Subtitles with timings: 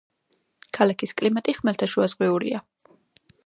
[0.77, 2.67] ქალაქის კლიმატი ხმელთაშუაზღვიურია.